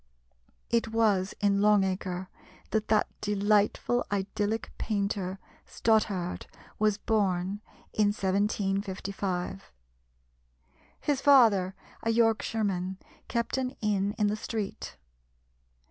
It 0.71 0.87
was 0.87 1.35
in 1.41 1.61
Long 1.61 1.83
Acre 1.83 2.27
that 2.71 2.87
that 2.87 3.07
delightful 3.21 4.03
idyllic 4.11 4.71
painter, 4.79 5.37
Stothard, 5.67 6.47
was 6.79 6.97
born 6.97 7.61
in 7.93 8.07
1755. 8.07 9.71
His 11.01 11.21
father, 11.21 11.75
a 12.01 12.09
Yorkshireman, 12.09 12.97
kept 13.27 13.59
an 13.59 13.75
inn 13.79 14.15
in 14.17 14.25
the 14.25 14.35
street. 14.35 14.97